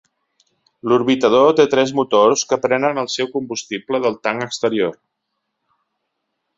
L'orbitador 0.91 1.53
té 1.59 1.65
tres 1.75 1.93
motors 1.99 2.45
que 2.53 2.59
prenen 2.65 3.03
el 3.05 3.13
seu 3.19 3.31
combustible 3.39 4.03
del 4.07 4.19
tanc 4.27 4.51
exterior. 4.51 5.01